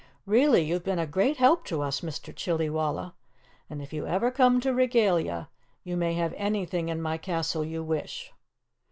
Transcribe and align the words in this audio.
Really, 0.25 0.63
you've 0.63 0.83
been 0.83 0.97
a 0.97 1.05
great 1.05 1.37
help 1.37 1.63
to 1.65 1.83
us, 1.83 2.01
Mr. 2.01 2.35
Chillywalla, 2.35 3.13
and 3.69 3.83
if 3.83 3.93
you 3.93 4.07
ever 4.07 4.31
come 4.31 4.59
to 4.61 4.73
Regalia, 4.73 5.47
you 5.83 5.95
may 5.95 6.15
have 6.15 6.33
anything 6.37 6.89
in 6.89 6.99
my 6.99 7.19
castle 7.19 7.63
you 7.63 7.83
wish!" 7.83 8.33